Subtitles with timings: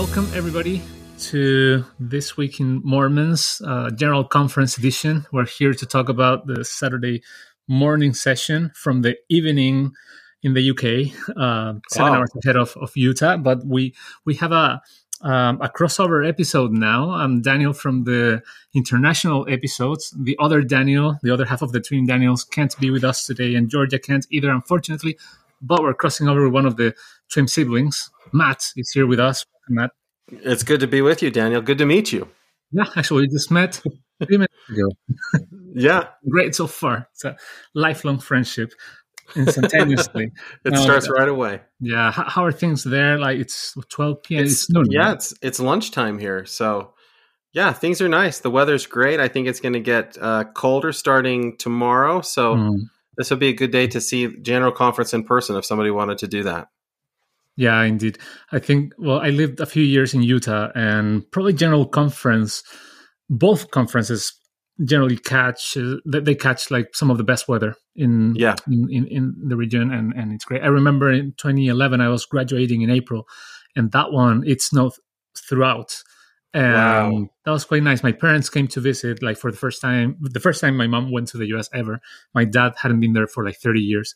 [0.00, 0.80] welcome everybody
[1.18, 5.26] to this week in Mormons uh, General Conference edition.
[5.30, 7.22] We're here to talk about the Saturday
[7.68, 9.92] morning session from the evening
[10.42, 12.18] in the UK, uh, seven Wow.
[12.20, 13.36] hours ahead of, of Utah.
[13.36, 13.94] But we
[14.24, 14.80] we have a
[15.20, 17.10] um, a crossover episode now.
[17.10, 20.14] I'm Daniel from the international episodes.
[20.18, 23.54] The other Daniel, the other half of the twin Daniels, can't be with us today,
[23.54, 25.18] and Georgia can't either, unfortunately.
[25.60, 26.94] But we're crossing over with one of the
[27.30, 28.10] twin siblings.
[28.32, 29.44] Matt is here with us.
[29.70, 29.92] Matt.
[30.32, 31.60] It's good to be with you, Daniel.
[31.62, 32.28] Good to meet you.
[32.72, 34.88] Yeah, actually, we just met three minutes ago.
[35.72, 37.06] Yeah, Great so far.
[37.12, 37.36] It's a
[37.74, 38.72] lifelong friendship
[39.36, 40.32] instantaneously.
[40.64, 41.60] it No, starts right away.
[41.80, 43.18] yeah, how, how are things there?
[43.18, 44.42] Like it's 12 p.m.
[44.44, 45.12] It's, It's, yeah, right?
[45.14, 46.94] it's it's lunchtime here, so
[47.52, 48.40] yeah, things are nice.
[48.40, 49.20] The weather's great.
[49.20, 52.76] I think it's going to get uh, colder starting tomorrow, so Mm.
[53.16, 56.18] this would be a good day to see General Conference in person if somebody wanted
[56.18, 56.68] to do that.
[57.56, 58.18] Yeah, indeed.
[58.52, 62.62] I think, well, I lived a few years in Utah and probably General Conference,
[63.28, 64.32] both conferences
[64.82, 68.54] generally catch, uh, they they catch like some of the best weather in, Yeah.
[68.66, 70.62] in, in, in the region and, and it's great.
[70.62, 73.26] I remember in 2011, I was graduating in April
[73.76, 74.92] and that one, it snowed
[75.36, 76.02] throughout.
[76.54, 77.28] And Wow.
[77.44, 78.02] that was quite nice.
[78.02, 81.12] My parents came to visit like for the first time, the first time my mom
[81.12, 82.00] went to the US ever.
[82.34, 84.14] My dad hadn't been there for like 30 years.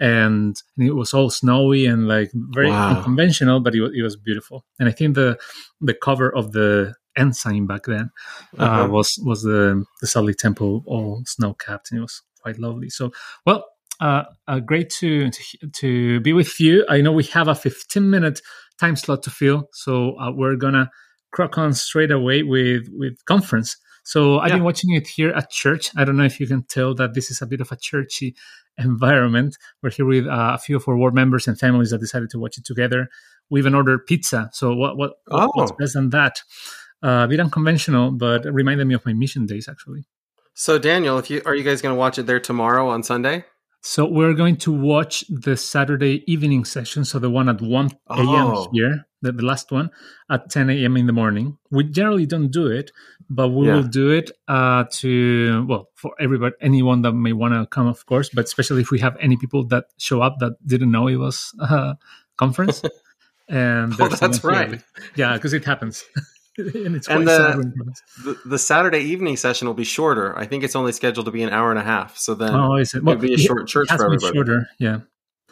[0.00, 2.88] And, and it was all snowy and like very Wow.
[2.90, 4.64] unconventional, but it was, it was beautiful.
[4.78, 5.38] And I think the
[5.80, 8.10] the cover of the ensign back then
[8.58, 8.88] uh, Uh-huh.
[8.88, 12.90] was was the the Lake Temple all snow capped, and it was quite lovely.
[12.90, 13.10] So,
[13.44, 13.64] well,
[14.00, 15.42] uh, uh, great to, to
[15.80, 16.84] to be with you.
[16.88, 18.40] I know we have a 15 minute
[18.78, 20.90] time slot to fill, so uh, we're gonna
[21.32, 23.76] crack on straight away with with conference.
[24.04, 24.54] So I've Yeah.
[24.54, 25.90] been watching it here at church.
[25.96, 28.36] I don't know if you can tell that this is a bit of a churchy
[28.78, 29.56] environment.
[29.82, 32.38] We're here with uh, a few of our ward members and families that decided to
[32.38, 33.08] watch it together.
[33.50, 34.50] We even ordered pizza.
[34.52, 35.76] So what what what- what's Oh.
[35.78, 36.42] best than that?
[37.02, 40.06] Uh, a bit unconventional, but it reminded me of my mission days actually.
[40.54, 43.44] So, Daniel, if you are you guys going to watch it there tomorrow on Sunday?
[43.82, 48.26] So we're going to watch the Saturday evening session, so the one at 1 a.m.
[48.28, 48.68] Oh.
[48.72, 49.90] here, the, the last one
[50.30, 50.96] at 10 a.m.
[50.96, 51.58] in the morning.
[51.70, 52.92] We generally don't do it,
[53.28, 53.74] but we Yeah.
[53.76, 58.06] will do it uh, to, well, for everybody, anyone that may want to come, of
[58.06, 61.16] course, but especially if we have any people that show up that didn't know it
[61.16, 61.96] was a
[62.36, 62.82] conference.
[63.48, 64.70] and Oh, that's someone here.
[64.72, 64.82] right.
[65.16, 66.04] Yeah, because it happens.
[66.58, 68.02] and it's And the- sad when it happens.
[68.24, 70.36] The, the Saturday evening session will be shorter.
[70.38, 72.18] I think it's only scheduled to be an hour and a half.
[72.18, 72.98] So then Oh, is it?
[72.98, 74.34] it'll be a short church for everybody.
[74.34, 75.00] shorter, yeah.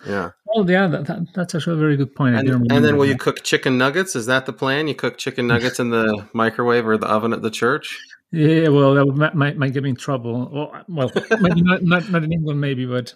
[0.07, 0.31] Yeah.
[0.55, 2.37] Oh, yeah, that, that, that's actually a very good point.
[2.37, 3.13] And, and then will that.
[3.13, 4.17] you cook chicken nuggets?
[4.17, 4.89] Is that the plan?
[4.89, 7.99] You cook chicken nuggets in the microwave or the oven at the church?
[8.33, 10.51] Yeah, well, that would, might, might get me in trouble.
[10.53, 13.15] Well, well maybe not, not not in England, maybe, but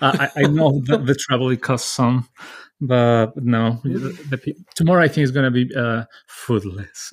[0.00, 2.28] uh, I, I know the, the trouble it costs some.
[2.80, 7.12] But no, the, the, tomorrow I think is going to be uh, foodless.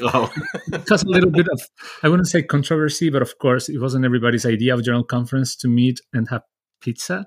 [0.00, 0.32] Oh,
[0.72, 1.60] it caused a little bit of,
[2.02, 5.68] I wouldn't say controversy, but of course, it wasn't everybody's idea of general conference to
[5.68, 6.42] meet and have
[6.80, 7.26] pizza,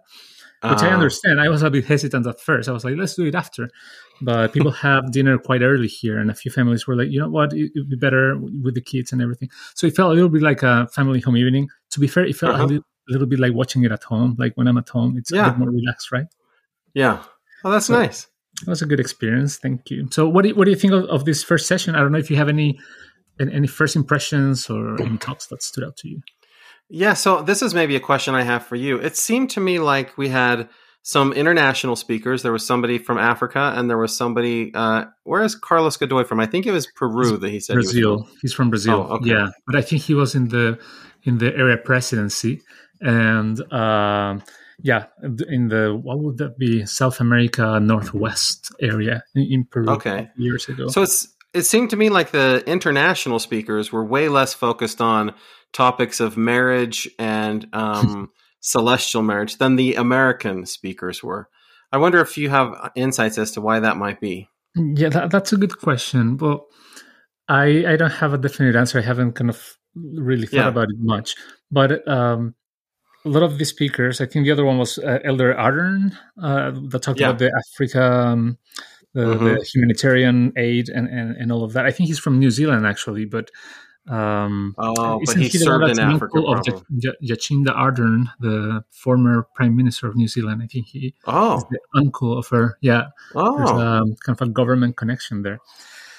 [0.72, 0.94] which I Ah.
[0.94, 1.40] understand.
[1.42, 2.68] I was a bit hesitant at first.
[2.70, 3.70] I was like, let's do it after.
[4.22, 7.30] But people have dinner quite early here, and a few families were like, you know
[7.30, 9.50] what, it would be better with the kids and everything.
[9.76, 11.68] So it felt a little bit like a family home evening.
[11.92, 12.64] To be fair, it felt Uh-huh.
[12.64, 14.36] a, little, a little bit like watching it at home.
[14.40, 16.28] Like when I'm at home, it's a bit more relaxed, right?
[16.94, 17.24] Yeah.
[17.64, 18.28] Oh, that's So- nice.
[18.62, 19.58] That was a good experience.
[19.58, 20.08] Thank you.
[20.12, 21.94] So, what do you, what do you think of, of this first session?
[21.94, 22.80] I don't know if you have any
[23.38, 26.22] any any first impressions or any talks that stood out to you.
[26.90, 27.13] Yeah.
[27.13, 28.97] So this is maybe a question I have for you.
[28.97, 30.69] It seemed to me like we had
[31.06, 32.41] some international speakers.
[32.41, 34.73] There was somebody from Africa, and there was somebody.
[34.73, 36.40] Uh, where is Carlos Godoy from?
[36.40, 38.23] I think it was Peru that he said he was Brazil.
[38.23, 38.38] from.
[38.41, 39.07] He's from Brazil.
[39.07, 39.29] Oh, okay.
[39.29, 40.79] Yeah, but I think he was in the
[41.23, 42.62] in the area presidency,
[43.02, 44.41] and um,
[44.81, 45.06] yeah,
[45.47, 46.88] in the what would that be?
[46.88, 49.88] South America Northwest area in, in Peru.
[49.90, 50.29] Okay.
[50.38, 50.88] years ago.
[50.88, 55.34] So it's it seemed to me like the international speakers were way less focused on
[55.74, 58.29] topics of marriage and um,
[58.59, 61.50] celestial marriage than the American speakers were.
[61.91, 64.50] I wonder if you have insights as to why that might be.
[64.76, 66.38] Yeah, that, that's a good question.
[66.38, 66.68] Well,
[67.47, 69.00] I I don't have a definite answer.
[69.00, 70.68] I haven't kind of really thought Yeah.
[70.68, 71.35] about it much.
[71.72, 72.56] But um,
[73.24, 76.72] a lot of the speakers, I think the other one was uh, Elder Ardern uh,
[76.90, 77.29] that talked Yeah.
[77.29, 78.58] about the Africa, um,
[79.16, 79.40] the, Mhm.
[79.58, 81.85] the humanitarian aid and, and and all of that.
[81.90, 83.50] I think he's from New Zealand actually, but.
[84.08, 86.62] Um, Oh, but he the served in Africa, of
[87.03, 90.62] Ja- Jacinda Ardern, the former prime minister of New Zealand?
[90.62, 92.78] I think he is Oh, the uncle of her.
[92.82, 95.58] Yeah, oh, um, kind of a government connection there.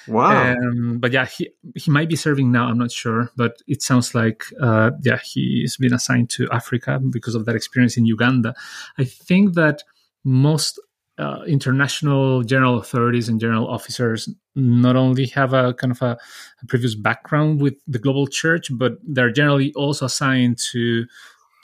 [0.09, 0.51] wow.
[0.55, 1.51] Um, but yeah, he
[1.83, 2.65] he might be serving now.
[2.67, 7.37] I'm not sure, but it sounds like uh, yeah, he's been assigned to Africa because
[7.39, 8.51] of that experience in Uganda.
[8.99, 9.85] I think that
[10.25, 10.81] most
[11.19, 16.19] uh, international general authorities and general officers not only have a kind of a,
[16.63, 21.07] a, previous background with the global church, but they're generally also assigned to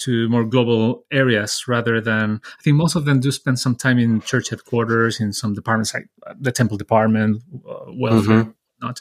[0.01, 3.99] to more global areas rather than I think most of them do spend some time
[3.99, 6.09] in church headquarters in some departments like
[6.41, 8.51] the temple department, uh, welfare, mm-hmm.
[8.81, 9.01] not.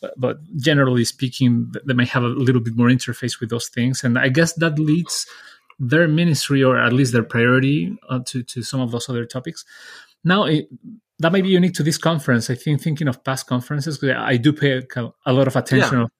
[0.00, 4.02] But, but generally speaking, they may have a little bit more interface with those things,
[4.02, 5.26] and I guess that leads
[5.78, 9.64] their ministry or at least their priority uh, to to some of those other topics.
[10.24, 10.68] Now, it,
[11.18, 12.50] that may be unique to this conference.
[12.50, 14.82] I think thinking of past conferences, I do pay
[15.26, 16.04] a lot of attention yeah.
[16.04, 16.10] of,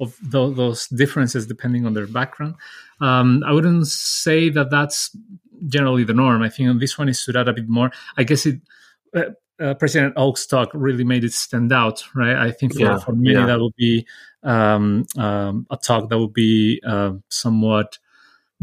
[0.00, 2.54] of those, those, differences depending on their background.
[3.00, 5.16] Um, I wouldn't say that that's
[5.66, 6.42] generally the norm.
[6.42, 7.90] I think on this one it stood out a bit more.
[8.16, 8.60] I guess it.
[9.14, 12.36] Uh, uh, President Oaks' talk really made it stand out, right?
[12.36, 13.46] I think for, yeah, for many yeah.
[13.46, 14.06] that would be
[14.44, 17.98] um, um, a talk that would be uh, somewhat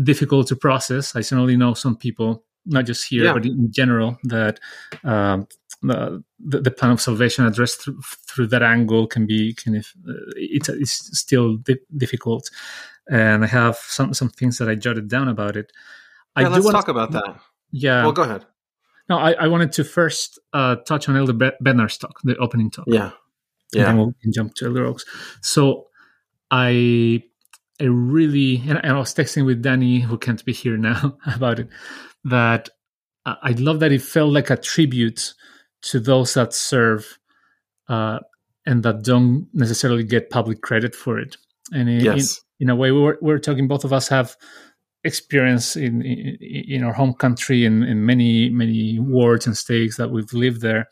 [0.02, 1.16] difficult to process.
[1.16, 3.34] I certainly know some people, not just here, yeah.
[3.34, 4.60] but in general, that
[5.04, 5.48] um,
[5.82, 10.14] the, the plan of salvation addressed through, through that angle can be kind of uh,
[10.36, 12.50] it's, it's still di- difficult.
[13.08, 15.72] And I have some some things that I jotted down about it.
[16.38, 17.40] Yeah, I let's talk to, about that.
[17.72, 18.04] Yeah.
[18.04, 18.46] Well, go ahead.
[19.08, 22.86] No, I, I wanted to first uh, touch on Elder Bednar's talk, the opening talk.
[22.88, 23.12] Yeah.
[23.74, 23.82] Yeah.
[23.82, 25.06] And then we'll jump to Elder Oaks.
[25.42, 25.88] So
[26.50, 27.24] I
[27.80, 31.70] I really, and I was texting with Danny, who can't be here now, about it,
[32.24, 32.70] that
[33.26, 35.34] I love that it felt like a tribute
[35.84, 37.20] to those that serve
[37.90, 38.20] uh,
[38.66, 41.38] and that don't necessarily get public credit for it.
[41.72, 42.42] And in, yes.
[42.60, 44.36] in, in a way, we we're, we're talking, both of us have
[45.04, 50.12] experience in, in, in our home country and in many, many wards and states that
[50.12, 50.88] we've lived there.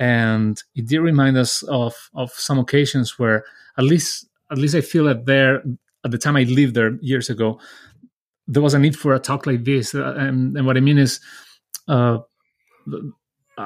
[0.00, 3.44] And it did remind us of, of some occasions where
[3.76, 5.62] at least at least I feel that there
[6.08, 7.60] at the time I lived there years ago,
[8.46, 9.94] there was a need for a talk like this.
[9.94, 11.20] Uh, and, and, what I mean is,
[11.86, 12.18] uh,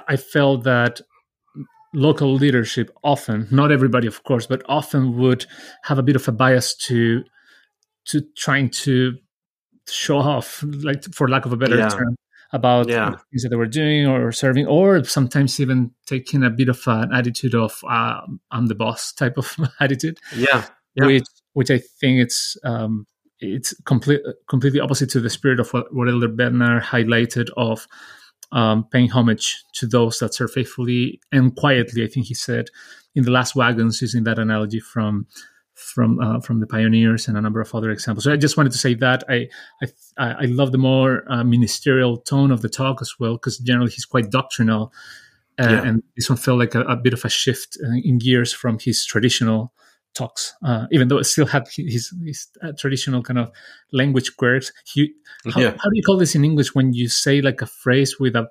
[0.09, 1.00] I felt that
[1.94, 5.47] local leadership often, not everybody, of course, but often would
[5.85, 7.23] have a bit of a bias to
[8.06, 9.17] to trying to
[9.89, 11.89] show off, like for lack of a better yeah.
[11.89, 12.17] term,
[12.53, 13.11] about yeah.
[13.31, 17.12] things that they were doing or serving, or sometimes even taking a bit of an
[17.12, 20.19] attitude of uh, "I'm the boss" type of attitude.
[20.35, 21.06] Yeah, yeah.
[21.06, 21.25] which
[21.55, 23.06] which I think it's um,
[23.41, 27.87] it's complete, completely opposite to the spirit of what, what Elder Bednar highlighted of
[28.53, 32.05] um, paying homage to those that serve faithfully and quietly.
[32.05, 32.67] I think he said
[33.15, 35.27] in the last wagons, using that analogy from
[35.75, 38.25] from uh, from the pioneers and a number of other examples.
[38.25, 39.49] So I just wanted to say that I
[39.83, 39.87] I,
[40.19, 44.05] I love the more uh, ministerial tone of the talk as well because generally he's
[44.05, 44.93] quite doctrinal,
[45.59, 45.83] uh, yeah.
[45.83, 48.79] and this one felt like a, a, bit of a shift uh, in gears from
[48.79, 49.73] his traditional
[50.14, 53.50] talks, uh, even though it still had his, his uh, traditional kind of
[53.93, 54.73] language quirks.
[54.85, 55.12] He,
[55.53, 55.70] how, yeah.
[55.70, 58.49] how, do you call this in English when you say like a phrase with a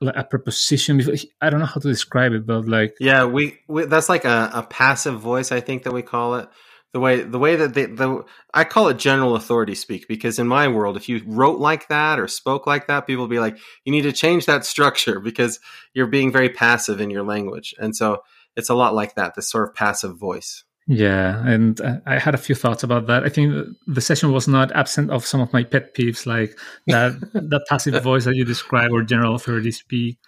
[0.00, 1.00] like a preposition?
[1.40, 4.50] I don't know how to describe it, but like yeah, we, we that's like a,
[4.54, 5.52] a, passive voice.
[5.52, 6.48] I think that we call it
[6.92, 8.24] the way the way that they the
[8.54, 12.18] I call it general authority speak because in my world, if you wrote like that
[12.20, 15.58] or spoke like that, people would be like, you need to change that structure because
[15.94, 18.22] you're being very passive in your language, and so
[18.56, 20.64] it's a lot like that, this sort of passive voice.
[20.88, 23.22] Yeah, and I had a few thoughts about that.
[23.22, 27.20] I think the session was not absent of some of my pet peeves, like that
[27.34, 30.18] that passive voice that you describe or general authority speak,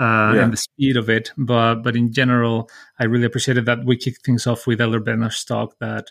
[0.00, 0.42] uh, yeah.
[0.42, 1.30] and the speed of it.
[1.38, 5.44] But but in general, I really appreciated that we kicked things off with Elder Bednar's
[5.44, 5.78] talk.
[5.78, 6.10] That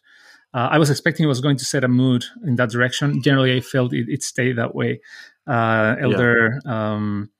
[0.53, 3.21] uh, I was expecting it was going to set a mood in that direction.
[3.21, 5.01] Generally, I felt it, it stayed that way.
[5.45, 6.61] Uh, Elder.
[6.65, 6.93] Yeah.
[6.93, 7.31] Um,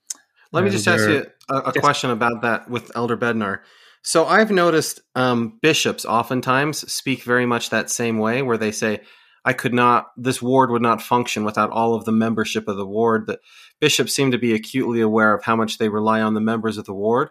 [0.52, 1.82] Let me just ask you a, a yes.
[1.82, 3.62] question about that with Elder Bednar.
[4.02, 9.02] So I've noticed um, bishops oftentimes speak very much that same way, where they say,
[9.44, 10.08] "I could not.
[10.18, 13.40] This ward would not function without all of the membership of the ward." That
[13.80, 16.86] bishops seem to be acutely aware of how much they rely on the members of
[16.86, 17.30] the ward.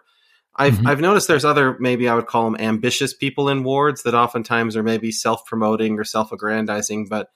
[0.55, 0.87] I've mm-hmm.
[0.87, 4.75] I've noticed there's other maybe I would call them ambitious people in wards that oftentimes
[4.75, 7.07] are maybe self promoting or self aggrandizing.
[7.09, 7.29] But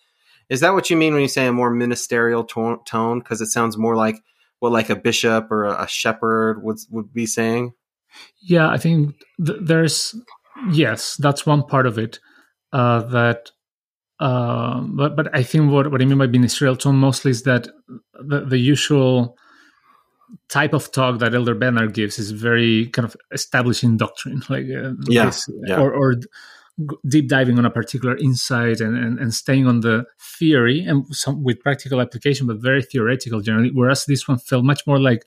[0.49, 3.19] is that what you mean when you say a more ministerial tone?
[3.19, 4.17] Because it sounds more like
[4.59, 7.73] what like a bishop or a, a shepherd would would be saying.
[8.41, 9.15] Yeah, I think
[9.45, 10.15] th- there's
[10.71, 12.19] yes, that's one part of it.
[12.71, 13.51] Uh, that,
[14.19, 17.67] uh, but but I think what what I mean by ministerial tone mostly is that
[18.13, 19.37] the, the usual
[20.49, 24.93] type of talk that Elder Bednar gives is very kind of establishing doctrine, like uh,
[25.07, 25.79] yeah, this, yeah.
[25.79, 26.15] or or
[27.07, 31.43] deep diving on a particular insight and, and, and staying on the theory and some
[31.43, 33.69] with practical application, but very theoretical generally.
[33.71, 35.23] Whereas this one felt much more like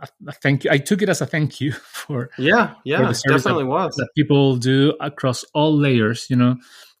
[0.00, 0.70] a, thank you.
[0.70, 4.08] I took it as a thank you for yeah, yeah, for definitely that, was that
[4.14, 6.28] people do across all layers.
[6.30, 6.54] You know,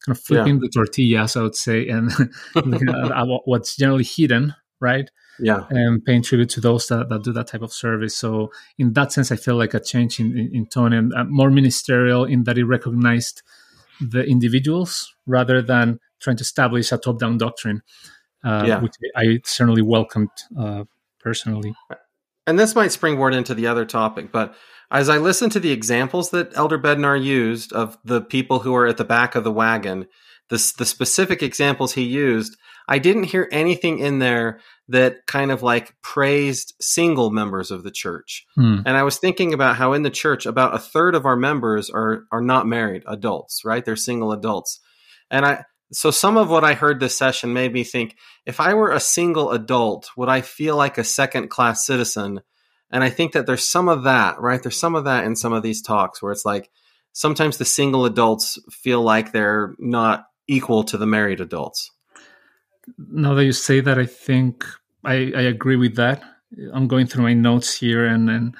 [0.04, 0.60] kind of flipping yeah.
[0.62, 2.10] the tortillas, I would say, and
[3.44, 5.10] what's generally hidden, right?
[5.42, 8.16] yeah, and paying tribute to those that, that do that type of service.
[8.16, 11.24] So in that sense, I feel like a change in, in, in tone and uh,
[11.24, 13.42] more ministerial in that it recognized
[14.00, 17.82] the individuals rather than trying to establish a top-down doctrine,
[18.44, 18.80] uh, Yeah.
[18.80, 20.84] which I certainly welcomed uh,
[21.18, 21.74] personally.
[22.50, 24.56] And this might springboard into the other topic, but
[24.90, 28.88] as I listened to the examples that Elder Bednar used of the people who are
[28.88, 30.08] at the back of the wagon,
[30.48, 32.56] the, the specific examples he used,
[32.88, 37.92] I didn't hear anything in there that kind of like praised single members of the
[37.92, 38.44] church.
[38.56, 38.78] Hmm.
[38.84, 41.88] And I was thinking about how in the church, about a third of our members
[41.88, 43.84] are are not married adults, right?
[43.84, 44.80] They're single adults.
[45.30, 48.16] And I so some of what I heard this session made me think
[48.46, 52.40] if I were a single adult, would I feel like a second class citizen?
[52.90, 54.62] And I think that there's some of that, right?
[54.62, 56.70] There's some of that in some of these talks where it's like
[57.12, 61.90] sometimes the single adults feel like they're not equal to the married adults.
[62.98, 64.64] Now that you say that, I think
[65.04, 66.22] I, I agree with that.
[66.72, 68.56] I'm going through my notes here, and and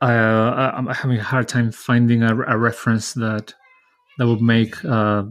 [0.00, 3.54] uh, I- I'm having a hard time finding a, a reference that
[4.18, 5.24] that would make uh,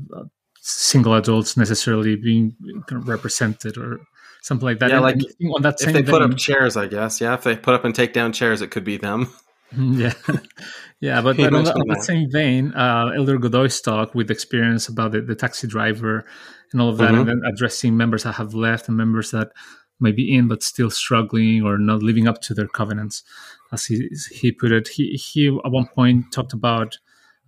[0.62, 2.56] single adults necessarily being
[2.88, 4.00] kind of represented or
[4.42, 4.90] something like that.
[4.92, 6.88] Yeah, And- like and I think on that If they put vein- up chairs, I
[6.88, 7.34] guess, yeah.
[7.34, 9.28] If they put up and take down chairs, it could be them.
[9.74, 10.12] yeah
[11.00, 12.04] yeah but, but on, the, on that.
[12.04, 16.26] same vein uh, elder godoy's talk with experience about the, the taxi driver
[16.74, 17.20] and all of that Mhm.
[17.22, 19.54] and then addressing members that have left and members that
[20.02, 23.24] may be in but still struggling or not living up to their covenants
[23.72, 26.98] as he, he put it he, he at one point talked about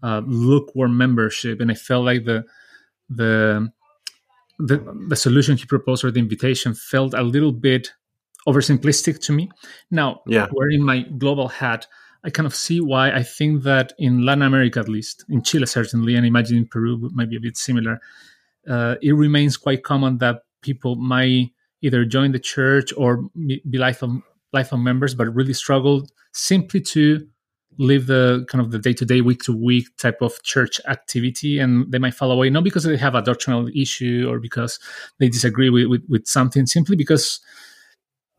[0.02, 2.46] uh, lukewarm membership and i felt like the
[3.10, 3.72] the
[4.60, 4.78] the,
[5.10, 7.92] the solution he proposed or the invitation felt a little bit
[8.48, 9.50] oversimplistic to me
[9.90, 10.48] now Yeah.
[10.52, 11.88] wearing my global hat
[12.26, 15.66] I kind of see why I think that in Latin America, at least in Chile,
[15.66, 18.00] certainly, and imagine in Peru might be a bit similar.
[18.66, 24.24] Uh, it remains quite common that people might either join the church or be lifelong
[24.54, 27.28] lifelong members, but really struggle simply to
[27.78, 31.60] live the kind of the day to day, week to week type of church activity,
[31.60, 34.80] and they might fall away not because they have a doctrinal issue or because
[35.20, 37.40] they disagree with with, with something, simply because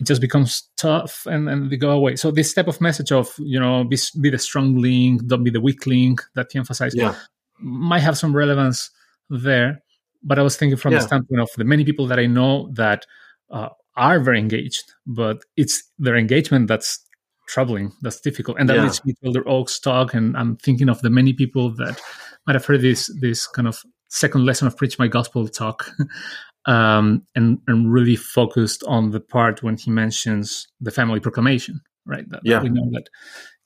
[0.00, 2.16] it just becomes tough and, and they go away.
[2.16, 5.50] So this type of message of, you know, be, be the strong link, don't be
[5.50, 7.14] the weak link that he emphasized Yeah.
[7.60, 8.90] might have some relevance
[9.30, 9.82] there.
[10.24, 10.98] But I was thinking from Yeah.
[10.98, 13.06] the standpoint of the many people that I know that
[13.50, 16.98] uh, are very engaged, but it's their engagement that's
[17.46, 18.58] troubling, that's difficult.
[18.58, 18.84] And that Yeah.
[18.84, 20.14] leads me to Elder Oaks talk.
[20.14, 22.00] And I'm thinking of the many people that
[22.46, 25.90] might have heard this this kind of second lesson of Preach My Gospel talk.
[26.66, 32.28] um, and, and really focused on the part when he mentions the family proclamation, right?
[32.30, 32.62] That, that Yeah.
[32.62, 33.08] we know that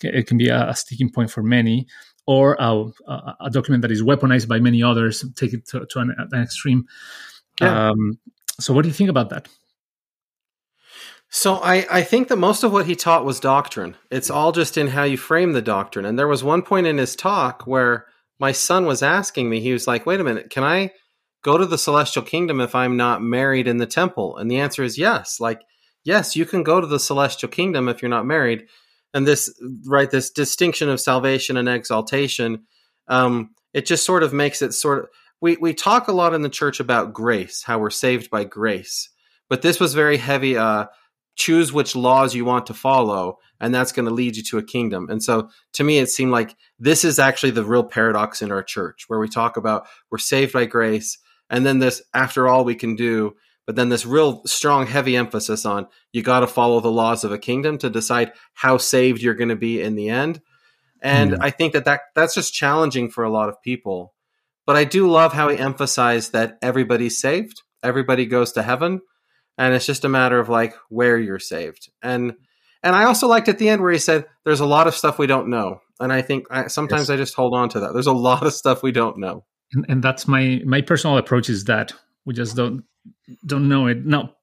[0.03, 1.87] it can be a, a sticking point for many,
[2.27, 5.99] or a, a, a document that is weaponized by many others, take it to, to
[6.01, 6.87] an, an extreme.
[7.61, 7.91] Yeah.
[7.91, 8.19] Um,
[8.61, 9.49] so, what do you think about that?
[11.31, 13.97] So I, I think that most of what he taught was doctrine.
[14.11, 16.07] It's all just in how you frame the doctrine.
[16.07, 18.07] And there was one point in his talk where
[18.39, 20.91] my son was asking me, he was like, wait a minute, can I
[21.45, 24.37] go to the celestial kingdom if I'm not married in the temple?
[24.39, 25.39] And the answer is yes.
[25.39, 25.61] Like,
[26.03, 28.67] yes, you can go to the celestial kingdom if you're not married.
[29.13, 29.53] And this,
[29.87, 32.65] right, this distinction of salvation and exaltation,
[33.09, 35.09] um, it just sort of makes it sort of,
[35.41, 39.11] we, we talk a lot in the church about grace, how we're saved by grace.
[39.49, 40.87] But this was very heavy, uh,
[41.39, 44.63] choose which laws you want to follow and that's going to lead you to a
[44.63, 45.09] kingdom.
[45.09, 48.63] And so to me it seemed like this is actually the real paradox in our
[48.63, 51.17] church where we talk about we're saved by grace
[51.49, 53.35] and then this after all we can do
[53.67, 57.33] but then this real strong heavy emphasis on you got to follow the laws of
[57.33, 60.41] a kingdom to decide how saved you're going to be in the end.
[61.03, 61.37] And Yeah.
[61.41, 64.13] i think that, that that's just challenging for a lot of people.
[64.67, 69.01] But i do love how he emphasized that everybody's saved everybody goes to heaven
[69.59, 72.35] and it's just a matter of like where you're saved and
[72.83, 75.19] and i also liked at the end where he said there's a lot of stuff
[75.19, 77.11] we don't know and i think I, sometimes Yes.
[77.11, 79.85] i just hold on to that there's a lot of stuff we don't know And,
[79.89, 81.93] and that's my my personal approach is that
[82.25, 82.85] we just don't
[83.47, 84.05] don't know it.
[84.05, 84.35] Now,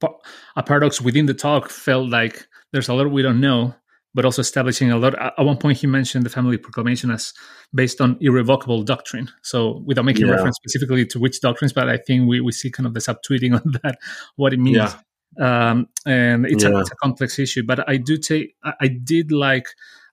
[0.56, 3.74] a paradox within the talk felt like there's a lot we don't know,
[4.14, 5.14] but also establishing a lot.
[5.14, 7.32] At one point, he mentioned the family proclamation as
[7.74, 9.28] based on irrevocable doctrine.
[9.42, 10.32] So, without making Yeah.
[10.34, 13.52] reference specifically to which doctrines, but I think we, we see kind of the subtweeting
[13.60, 13.98] on that,
[14.36, 14.76] what it means.
[14.78, 14.92] Yeah.
[15.38, 19.68] Um, and it's, a, it's a complex issue, but I do take, I, did like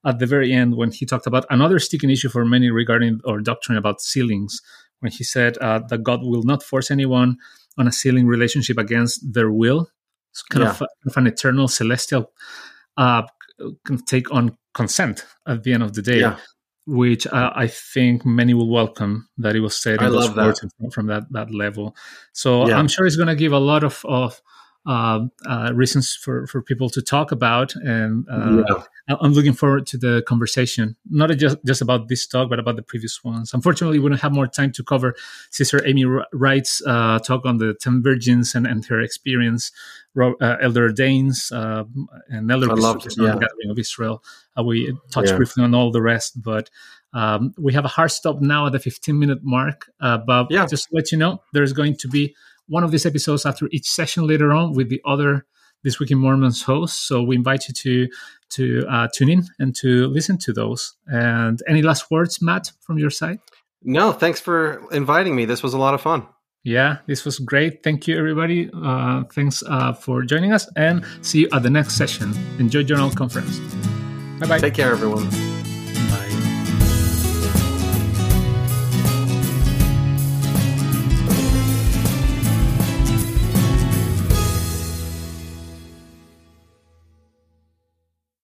[0.05, 3.39] at the very end when he talked about another sticking issue for many regarding or
[3.39, 4.61] doctrine about sealings,
[4.99, 7.37] when he said uh, that God will not force anyone
[7.77, 9.89] on a sealing relationship against their will.
[10.31, 12.31] It's kind, of, kind of an eternal celestial
[12.97, 13.23] uh,
[14.05, 16.37] take on consent at the end of the day, yeah
[16.85, 20.45] which uh, I think many will welcome that it was said I in those that.
[20.45, 21.95] words from, from that, that level.
[22.33, 22.77] So Yeah.
[22.77, 24.41] I'm sure it's going to give a lot of, of
[24.85, 27.73] uh, uh, reasons for, for people to talk about.
[27.75, 29.15] And uh, yeah.
[29.21, 32.81] I'm looking forward to the conversation, not just, just about this talk, but about the
[32.81, 33.53] previous ones.
[33.53, 35.15] Unfortunately, we don't have more time to cover
[35.51, 39.71] Sister Amy Wright's uh, talk on the 10 virgins and, and her experience,
[40.19, 41.85] uh, Elder Daines uh,
[42.27, 43.33] and Elder Bishops yeah.
[43.33, 44.21] Gathering of Israel.
[44.63, 45.37] we touched yeah.
[45.37, 46.69] briefly on all the rest, but
[47.13, 49.89] um, we have a hard stop now at the 15 minute mark.
[49.99, 50.65] but yeah.
[50.65, 52.35] just to let you know, there's going to be
[52.67, 55.45] one of these episodes after each session later on with the other
[55.83, 56.99] this week in Mormons hosts.
[56.99, 58.07] So we invite you to
[58.51, 60.95] to uh, tune in and to listen to those.
[61.07, 63.39] And any last words, Matt, from your side?
[63.81, 65.45] No, thanks for inviting me.
[65.45, 66.27] This was a lot of fun.
[66.63, 67.83] Yeah, this was great.
[67.83, 68.69] Thank you, everybody.
[68.73, 72.33] Uh, thanks uh, for joining us, and see you at the next session.
[72.57, 73.59] Enjoy General Conference.
[74.39, 74.59] Bye bye.
[74.59, 75.52] Take care, everyone.